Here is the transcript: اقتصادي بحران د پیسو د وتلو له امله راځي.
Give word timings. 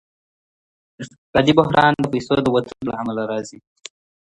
اقتصادي 1.01 1.51
بحران 1.59 1.93
د 1.99 2.05
پیسو 2.13 2.35
د 2.43 2.47
وتلو 2.55 2.81
له 2.89 2.93
امله 3.01 3.23
راځي. 3.31 3.59